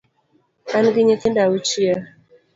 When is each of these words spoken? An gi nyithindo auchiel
An 0.75 0.85
gi 0.93 1.01
nyithindo 1.07 1.39
auchiel 1.43 2.01